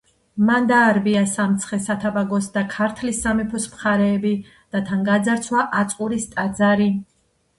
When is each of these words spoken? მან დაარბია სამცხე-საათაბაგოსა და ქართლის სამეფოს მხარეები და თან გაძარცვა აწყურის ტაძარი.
მან 0.45 0.63
დაარბია 0.69 1.19
სამცხე-საათაბაგოსა 1.31 2.53
და 2.55 2.63
ქართლის 2.71 3.19
სამეფოს 3.25 3.67
მხარეები 3.73 4.33
და 4.77 4.81
თან 4.87 5.05
გაძარცვა 5.09 5.67
აწყურის 5.83 6.27
ტაძარი. 6.33 6.89